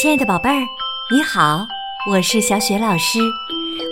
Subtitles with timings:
[0.00, 0.62] 亲爱的宝贝儿，
[1.10, 1.66] 你好，
[2.10, 3.18] 我是小雪老师，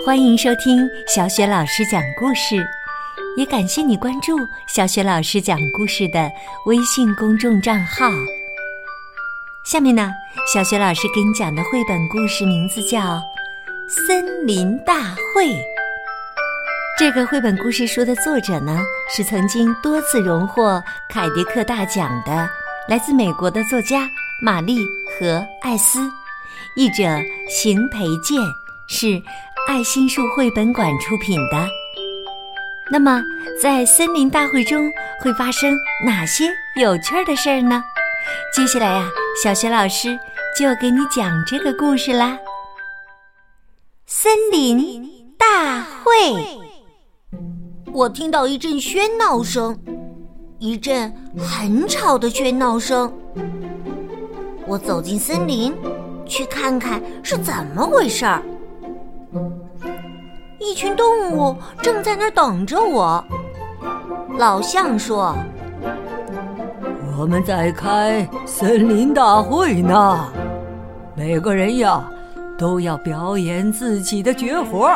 [0.06, 2.66] 欢迎收听小雪老师讲故事，
[3.36, 6.32] 也感谢你关注小雪老师讲故事的
[6.64, 8.08] 微信公众账号。
[9.64, 10.10] 下面呢，
[10.50, 12.98] 小雪老师给你讲的绘本故事名字叫
[13.86, 15.44] 《森林大会》。
[16.98, 18.80] 这个绘本故事书的作者呢，
[19.14, 22.48] 是曾经多次荣获凯迪克大奖的
[22.88, 24.08] 来自美国的作家。
[24.40, 24.86] 玛丽
[25.18, 26.08] 和艾斯，
[26.76, 27.02] 译者
[27.48, 28.40] 邢培建，
[28.88, 29.20] 是
[29.66, 31.68] 爱心树绘本馆出品的。
[32.92, 33.20] 那么，
[33.60, 34.88] 在森林大会中
[35.20, 36.48] 会发生哪些
[36.80, 37.82] 有趣的事儿呢？
[38.54, 39.10] 接下来呀，
[39.42, 40.16] 小学老师
[40.56, 42.38] 就给你讲这个故事啦。
[44.06, 46.58] 森林大会，
[47.92, 49.76] 我听到一阵喧闹声，
[50.60, 53.12] 一阵很吵的喧闹声。
[54.68, 55.74] 我走进森林，
[56.26, 58.42] 去看看是怎么回事儿。
[60.58, 63.24] 一群动物正在那儿等着我。
[64.36, 65.34] 老象说
[67.18, 70.30] ：“我们在开森林大会呢，
[71.16, 72.04] 每个人呀
[72.58, 74.94] 都要表演自己的绝活，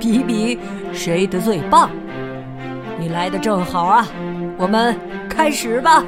[0.00, 0.58] 比比
[0.94, 1.90] 谁的最棒。
[2.98, 4.06] 你来的正好啊，
[4.56, 4.96] 我们
[5.28, 6.02] 开始吧。”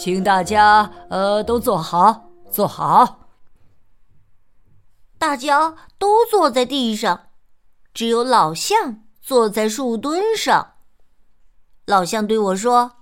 [0.00, 3.28] 请大家呃都坐好，坐好。
[5.18, 7.28] 大家都坐在地上，
[7.92, 10.76] 只有老象坐在树墩上。
[11.84, 12.92] 老象对我说：“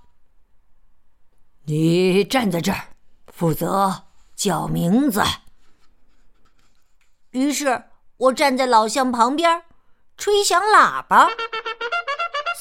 [1.63, 2.89] 你站在这儿，
[3.27, 4.03] 负责
[4.35, 5.23] 叫名字。”
[7.31, 7.85] 于是
[8.17, 9.63] 我站在老象旁边，
[10.17, 11.29] 吹响喇叭。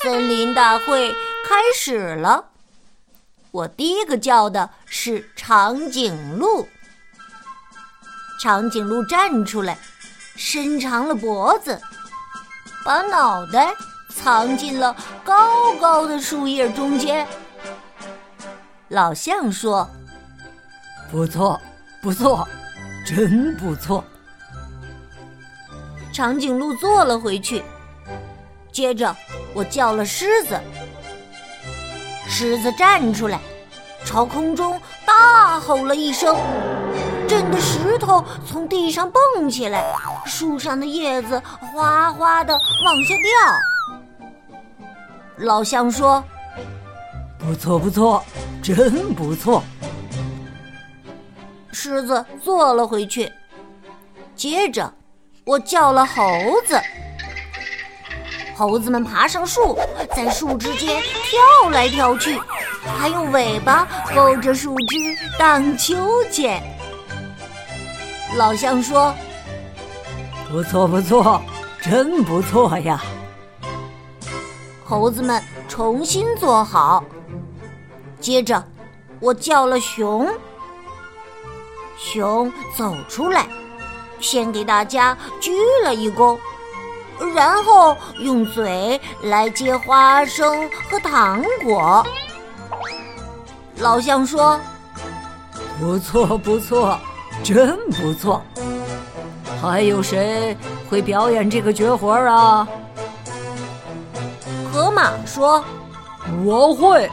[0.01, 1.13] 森林大会
[1.45, 2.53] 开始了。
[3.59, 6.69] 我第一个叫的是长颈鹿。
[8.41, 9.77] 长颈鹿站出来，
[10.37, 11.81] 伸长了脖子，
[12.85, 13.75] 把脑袋
[14.15, 17.27] 藏进了高高的树叶中间。
[18.91, 19.91] 老象说
[21.11, 21.61] ：“不错，
[22.01, 22.47] 不错，
[23.05, 24.05] 真不错。”
[26.15, 27.65] 长颈鹿坐了回去。
[28.71, 29.17] 接着，
[29.53, 30.57] 我叫了狮子。
[32.41, 33.41] 狮子站出来，
[34.05, 36.37] 朝空中大吼了一声，
[37.27, 39.93] 震得石头从地上蹦起来，
[40.25, 43.33] 树上的叶子哗哗的往下掉。
[45.39, 46.23] 老象说
[47.41, 48.23] ：“不错，不错，
[48.63, 49.61] 真不错。”
[51.75, 53.33] 狮子坐了回去。
[54.37, 54.95] 接着，
[55.45, 56.23] 我叫了猴
[56.65, 56.81] 子。
[58.59, 59.79] 猴子们爬上树，
[60.17, 62.37] 在树枝间跳来跳去，
[62.99, 64.97] 还用尾巴勾着树枝
[65.39, 66.61] 荡秋千。
[68.35, 69.15] 老象说
[70.51, 71.41] ：“不错，不错，
[71.81, 73.01] 真不错呀！”
[74.85, 77.05] 猴子们重新坐好。
[78.19, 78.61] 接着，
[79.21, 80.29] 我叫了熊。
[81.97, 83.47] 熊走出来，
[84.19, 85.53] 先给大家鞠
[85.85, 86.37] 了一躬。
[87.35, 92.07] 然后用嘴来接花生和糖果。
[93.79, 94.61] 老象说
[95.79, 96.99] ：“不错，不错，
[97.43, 98.43] 真不错。
[99.61, 100.57] 还有谁
[100.89, 102.67] 会表演这个绝活啊？”
[104.73, 105.63] 河马说
[106.45, 107.09] ：“我会。”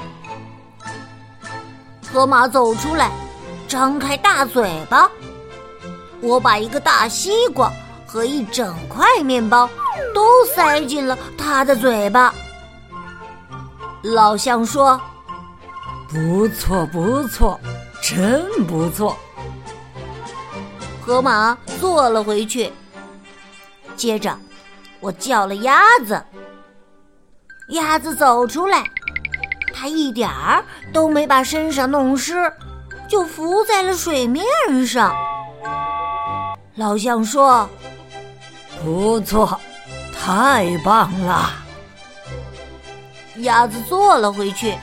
[2.11, 3.11] 河马走出来，
[3.67, 5.09] 张开大嘴巴。
[6.21, 7.71] 我把一个大西瓜
[8.07, 9.69] 和一整块面包。
[10.13, 12.33] 都塞进了他的嘴巴。
[14.03, 14.99] 老象说
[16.09, 17.59] ：“不错，不错，
[18.01, 19.17] 真不错。”
[21.01, 22.71] 河马坐了回去。
[23.95, 24.37] 接着，
[24.99, 26.23] 我叫了鸭子。
[27.69, 28.83] 鸭子走出来，
[29.73, 30.63] 它一点儿
[30.93, 32.51] 都没把身上弄湿，
[33.09, 34.45] 就浮在了水面
[34.85, 35.15] 上。
[36.75, 37.67] 老象说
[38.83, 39.59] ：“不错。”
[40.25, 41.51] 太棒了！
[43.41, 44.75] 鸭子坐了回去。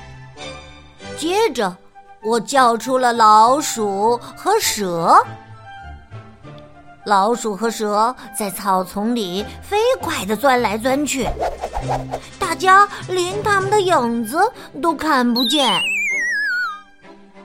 [1.18, 1.76] 接着，
[2.22, 5.20] 我叫出了老鼠和蛇。
[7.06, 11.28] 老鼠和蛇在草丛里飞快地钻来钻去，
[12.38, 14.38] 大家连它们的影子
[14.80, 15.76] 都看不见。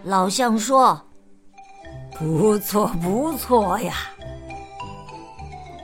[0.04, 1.02] 老象说
[2.20, 3.96] ：“不错，不错呀。”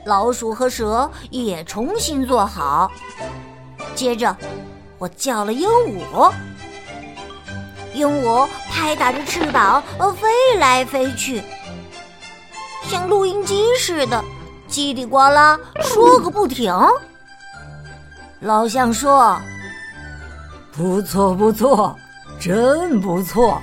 [0.04, 2.90] 老鼠和蛇也重新坐好。
[3.94, 4.36] 接着，
[4.98, 6.32] 我叫了鹦鹉。
[7.92, 9.82] 鹦鹉拍打着翅膀
[10.16, 11.42] 飞来飞去。
[12.82, 14.22] 像录音机似的，
[14.68, 16.74] 叽里呱啦说个不停。
[18.40, 19.40] 老象说
[20.76, 21.96] ：“不错，不错，
[22.38, 23.62] 真不错。”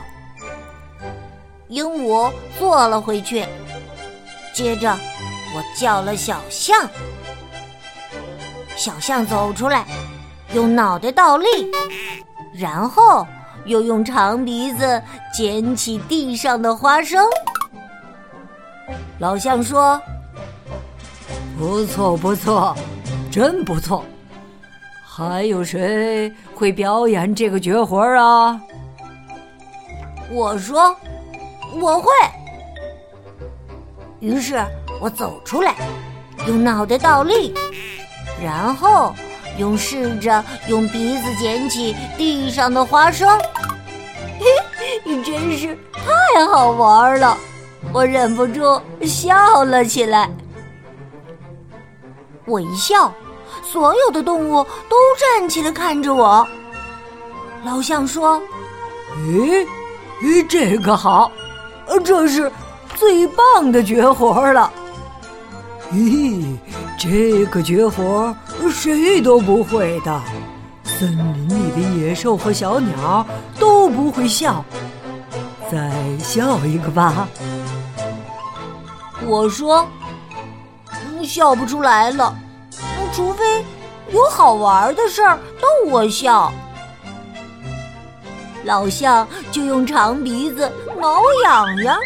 [1.67, 3.45] 鹦鹉坐了回去。
[4.53, 4.97] 接着，
[5.55, 6.89] 我叫了小象。
[8.75, 9.85] 小象走出来，
[10.53, 11.71] 用脑袋倒立，
[12.53, 13.27] 然后
[13.65, 15.01] 又用长鼻子
[15.33, 17.25] 捡起地上的花生。
[19.19, 20.01] 老象说
[21.59, 22.75] ：“不错，不错，
[23.29, 24.03] 真不错。
[25.05, 28.59] 还有谁会表演这个绝活啊？”
[30.31, 30.95] 我说
[31.79, 32.09] ：“我会。”
[34.19, 34.63] 于是
[35.01, 35.75] 我走出来，
[36.47, 37.53] 用脑袋倒立。
[38.41, 39.13] 然后
[39.57, 43.27] 用试着用鼻子捡起地上的花生，
[44.39, 47.37] 嘿，真是太好玩了！
[47.91, 50.29] 我忍不住笑了起来。
[52.45, 53.11] 我一笑，
[53.63, 56.47] 所有的动物都站起来看着我。
[57.63, 58.41] 老象说
[59.25, 59.67] ：“咦，
[60.21, 61.31] 咦，这个好，
[62.03, 62.51] 这是
[62.95, 64.71] 最棒的绝活了。”
[65.93, 66.55] 咦，
[66.97, 68.33] 这个绝活
[68.71, 70.21] 谁都不会的，
[70.85, 73.25] 森林里的野兽和小鸟
[73.59, 74.63] 都不会笑。
[75.69, 77.27] 再笑一个吧。
[79.25, 79.85] 我说，
[81.23, 82.33] 笑不出来了，
[83.13, 83.65] 除非
[84.11, 86.51] 有好玩的事儿逗我笑。
[88.63, 91.97] 老象就用长鼻子挠痒痒，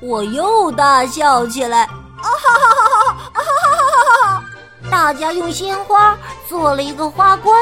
[0.00, 1.88] 我又大笑起来。
[2.24, 3.12] 啊哈哈哈哈！
[3.32, 4.44] 啊哈哈哈哈！
[4.90, 6.16] 大家用鲜花
[6.48, 7.54] 做了一个花冠，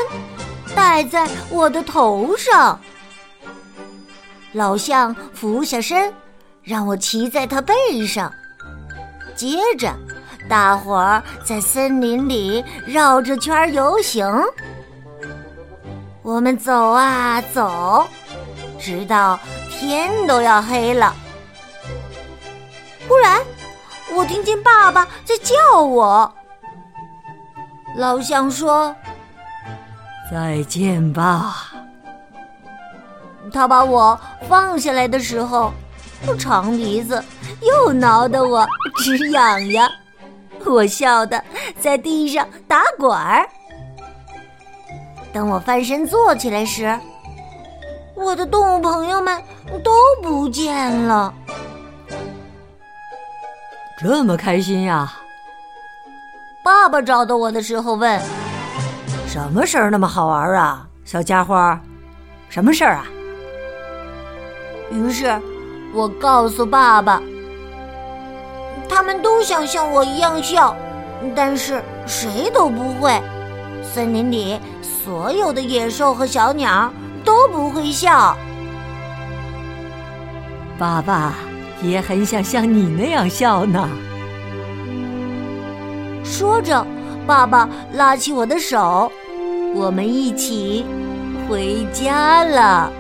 [0.75, 2.79] 戴在我的头上。
[4.53, 6.13] 老象俯下身，
[6.63, 8.33] 让我骑在他背上。
[9.35, 9.93] 接着，
[10.49, 14.25] 大伙儿在森林里绕着圈游行。
[16.23, 18.07] 我们走啊走，
[18.79, 21.13] 直到天都要黑了。
[23.09, 23.42] 忽然。
[24.33, 26.33] 我听见爸爸在叫我。
[27.99, 28.97] 老象说
[30.33, 31.71] ：“再见吧。”
[33.53, 34.19] 他把我
[34.49, 35.71] 放下来的时候，
[36.39, 37.23] 长鼻子
[37.61, 39.87] 又挠得我 直痒痒，
[40.65, 41.45] 我笑得
[41.79, 43.47] 在地上打滚儿。
[45.31, 46.99] 等我翻身坐起来时，
[48.15, 49.43] 我的动物朋友们
[49.85, 49.93] 都
[50.23, 51.35] 不见了。
[54.03, 55.13] 这么开心呀！
[56.65, 58.21] 爸爸找到我的时候问
[59.29, 61.79] ：“什么事儿那么好玩啊，小家伙？
[62.49, 63.07] 什么事儿啊？”
[64.91, 65.41] 于是，
[65.95, 67.23] 我告诉爸爸
[68.91, 70.77] ：“他们都想像我一样笑，
[71.35, 73.23] 但是谁都不会。
[73.85, 76.93] 森林里所有的野兽和小鸟
[77.25, 78.37] 都不会笑。”
[80.77, 81.35] 爸爸。
[81.83, 83.89] 也很想像你那样笑呢。
[86.25, 86.87] 说着，
[87.27, 89.11] 爸爸拉起我的手，
[89.75, 90.87] 我们一起
[91.49, 92.93] 回家了。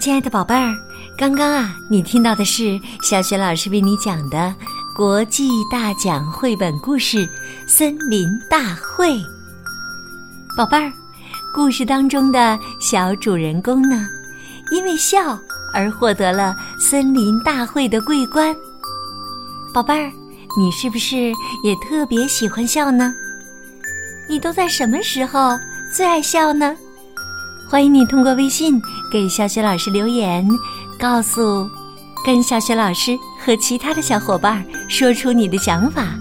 [0.00, 0.70] 亲爱的宝贝儿，
[1.16, 4.54] 刚刚啊，你听到的是小雪老师为你讲的。
[4.94, 7.26] 国际大奖绘本故事
[7.66, 9.14] 《森林大会》，
[10.56, 10.92] 宝贝儿，
[11.52, 14.06] 故事当中的小主人公呢，
[14.70, 15.36] 因为笑
[15.74, 18.54] 而获得了森林大会的桂冠。
[19.74, 20.12] 宝贝儿，
[20.56, 21.32] 你是不是
[21.64, 23.12] 也特别喜欢笑呢？
[24.28, 25.58] 你都在什么时候
[25.92, 26.72] 最爱笑呢？
[27.68, 30.48] 欢迎你通过微信给小雪老师留言，
[31.00, 31.68] 告诉。
[32.24, 36.14] 跟小雪老师和其他的小伙伴儿说出你的想法。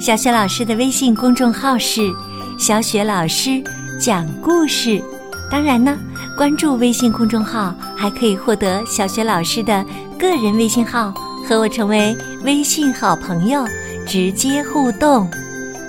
[0.00, 2.10] 小雪老师的微信公众号是
[2.58, 3.62] “小雪老师
[4.00, 5.02] 讲故事”。
[5.50, 5.96] 当然呢，
[6.36, 9.84] 关注微信公众号还可以获得小雪老师的
[10.18, 11.12] 个人微信号，
[11.46, 13.64] 和我成为微信好朋友，
[14.06, 15.30] 直接互动。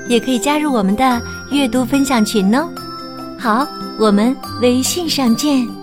[0.10, 2.68] 也可以加入我们的阅读分享群哦。
[3.40, 3.66] 好，
[3.98, 5.83] 我们微信上见。